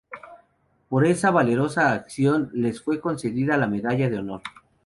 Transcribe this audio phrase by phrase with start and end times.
[0.89, 4.41] Por esa valerosa acción les fue concedida la Medalla de honor.